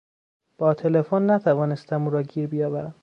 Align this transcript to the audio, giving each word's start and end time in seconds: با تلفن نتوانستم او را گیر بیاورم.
با 0.57 0.73
تلفن 0.73 1.31
نتوانستم 1.31 2.03
او 2.03 2.09
را 2.09 2.21
گیر 2.23 2.47
بیاورم. 2.47 2.95